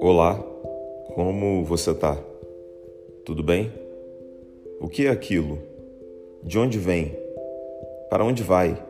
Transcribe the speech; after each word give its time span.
Olá, 0.00 0.34
como 1.14 1.62
você 1.64 1.94
tá? 1.94 2.16
Tudo 3.24 3.42
bem? 3.42 3.70
O 4.80 4.88
que 4.88 5.06
é 5.06 5.10
aquilo? 5.10 5.58
De 6.42 6.58
onde 6.58 6.78
vem? 6.78 7.14
Para 8.08 8.24
onde 8.24 8.42
vai? 8.42 8.82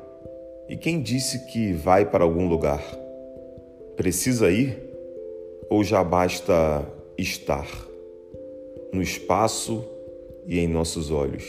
E 0.68 0.76
quem 0.76 1.02
disse 1.02 1.46
que 1.46 1.72
vai 1.72 2.08
para 2.08 2.22
algum 2.22 2.48
lugar? 2.48 2.83
Precisa 3.97 4.51
ir? 4.51 4.81
Ou 5.69 5.83
já 5.83 6.04
basta 6.04 6.87
estar 7.19 7.67
no 8.93 9.03
espaço 9.03 9.85
e 10.47 10.61
em 10.61 10.69
nossos 10.69 11.11
olhos? 11.11 11.45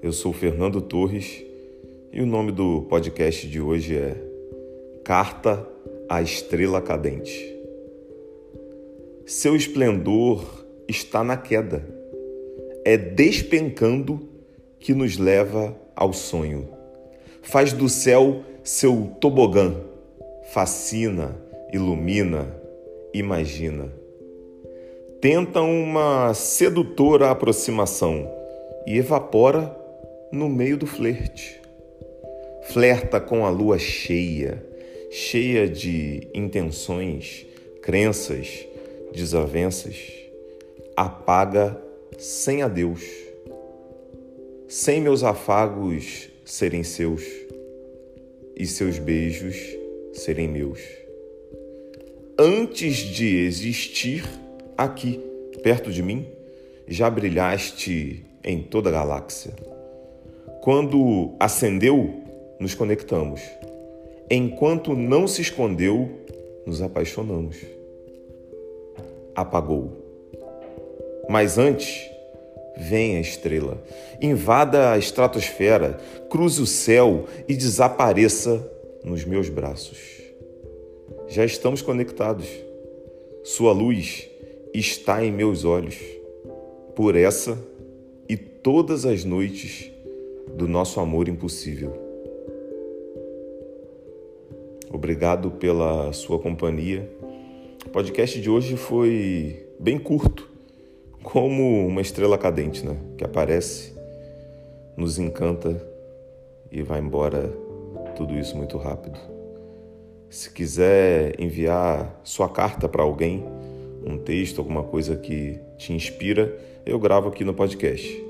Eu 0.00 0.12
sou 0.12 0.32
Fernando 0.32 0.80
Torres 0.80 1.51
e 2.12 2.20
o 2.20 2.26
nome 2.26 2.52
do 2.52 2.82
podcast 2.82 3.48
de 3.48 3.58
hoje 3.58 3.96
é 3.96 4.14
Carta 5.02 5.66
à 6.10 6.20
Estrela 6.20 6.82
Cadente. 6.82 7.56
Seu 9.24 9.56
esplendor 9.56 10.44
está 10.86 11.24
na 11.24 11.38
queda. 11.38 11.82
É 12.84 12.98
despencando 12.98 14.28
que 14.78 14.92
nos 14.92 15.16
leva 15.16 15.74
ao 15.96 16.12
sonho. 16.12 16.68
Faz 17.40 17.72
do 17.72 17.88
céu 17.88 18.42
seu 18.62 19.10
tobogã, 19.18 19.74
fascina, 20.52 21.34
ilumina, 21.72 22.54
imagina. 23.14 23.90
Tenta 25.18 25.62
uma 25.62 26.34
sedutora 26.34 27.30
aproximação 27.30 28.30
e 28.86 28.98
evapora 28.98 29.74
no 30.30 30.50
meio 30.50 30.76
do 30.76 30.86
flerte. 30.86 31.61
Flerta 32.68 33.20
com 33.20 33.44
a 33.44 33.50
lua 33.50 33.78
cheia, 33.78 34.64
cheia 35.10 35.68
de 35.68 36.28
intenções, 36.32 37.46
crenças, 37.82 38.66
desavenças, 39.12 39.96
apaga 40.96 41.80
sem 42.18 42.62
adeus, 42.62 43.02
sem 44.68 45.00
meus 45.00 45.22
afagos 45.22 46.30
serem 46.44 46.82
seus 46.82 47.22
e 48.56 48.66
seus 48.66 48.98
beijos 48.98 49.56
serem 50.12 50.48
meus. 50.48 50.80
Antes 52.38 52.96
de 52.96 53.44
existir 53.44 54.24
aqui, 54.76 55.20
perto 55.62 55.90
de 55.90 56.02
mim, 56.02 56.26
já 56.88 57.10
brilhaste 57.10 58.24
em 58.44 58.62
toda 58.62 58.88
a 58.88 58.92
galáxia. 58.92 59.52
Quando 60.62 61.34
acendeu, 61.38 62.21
nos 62.62 62.74
conectamos. 62.74 63.42
Enquanto 64.30 64.94
não 64.94 65.28
se 65.28 65.42
escondeu, 65.42 66.08
nos 66.64 66.80
apaixonamos 66.80 67.58
apagou. 69.34 69.90
Mas 71.28 71.58
antes, 71.58 72.10
vem 72.76 73.16
a 73.16 73.20
estrela, 73.20 73.82
invada 74.20 74.92
a 74.92 74.98
estratosfera, 74.98 75.98
cruze 76.28 76.60
o 76.60 76.66
céu 76.66 77.26
e 77.48 77.54
desapareça 77.54 78.70
nos 79.04 79.24
meus 79.24 79.48
braços. 79.48 79.98
Já 81.28 81.44
estamos 81.44 81.82
conectados. 81.82 82.46
Sua 83.42 83.72
luz 83.72 84.28
está 84.74 85.24
em 85.24 85.32
meus 85.32 85.64
olhos. 85.64 85.96
Por 86.94 87.16
essa 87.16 87.58
e 88.28 88.36
todas 88.36 89.06
as 89.06 89.24
noites 89.24 89.90
do 90.56 90.68
nosso 90.68 91.00
amor 91.00 91.28
impossível. 91.28 92.11
Obrigado 94.90 95.52
pela 95.52 96.12
sua 96.12 96.38
companhia 96.38 97.08
o 97.84 97.90
podcast 97.90 98.40
de 98.40 98.48
hoje 98.48 98.76
foi 98.76 99.66
bem 99.78 99.98
curto, 99.98 100.48
como 101.20 101.84
uma 101.86 102.00
estrela 102.00 102.38
cadente, 102.38 102.86
né? 102.86 102.96
Que 103.18 103.24
aparece, 103.24 103.92
nos 104.96 105.18
encanta 105.18 105.84
e 106.70 106.80
vai 106.80 107.00
embora 107.00 107.52
tudo 108.14 108.38
isso 108.38 108.56
muito 108.56 108.78
rápido. 108.78 109.18
Se 110.30 110.48
quiser 110.48 111.34
enviar 111.40 112.20
sua 112.22 112.48
carta 112.48 112.88
para 112.88 113.02
alguém, 113.02 113.44
um 114.06 114.16
texto, 114.16 114.60
alguma 114.60 114.84
coisa 114.84 115.16
que 115.16 115.58
te 115.76 115.92
inspira, 115.92 116.56
eu 116.86 117.00
gravo 117.00 117.28
aqui 117.28 117.44
no 117.44 117.52
podcast. 117.52 118.24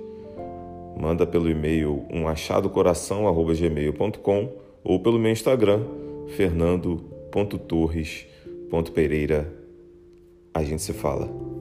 Manda 0.96 1.26
pelo 1.26 1.50
e-mail 1.50 2.06
umachadocoração@gmail.com 2.10 4.48
ou 4.82 4.98
pelo 4.98 5.18
meu 5.18 5.30
Instagram 5.30 5.82
fernando.torres.com 6.28 8.32
Pereira, 8.94 9.52
a 10.54 10.64
gente 10.64 10.80
se 10.80 10.94
fala. 10.94 11.51